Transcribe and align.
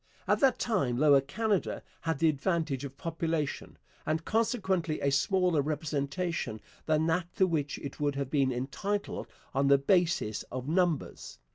At 0.27 0.39
that 0.39 0.57
time 0.57 0.97
Lower 0.97 1.21
Canada 1.21 1.83
had 2.01 2.17
the 2.17 2.27
advantage 2.27 2.83
of 2.83 2.97
population, 2.97 3.77
and 4.03 4.25
consequently 4.25 4.99
a 4.99 5.11
smaller 5.11 5.61
representation 5.61 6.59
than 6.87 7.05
that 7.05 7.31
to 7.35 7.45
which 7.45 7.77
it 7.77 7.99
would 7.99 8.15
have 8.15 8.31
been 8.31 8.51
entitled 8.51 9.27
on 9.53 9.67
the 9.67 9.77
basis 9.77 10.41
of 10.51 10.67
numbers. 10.67 11.37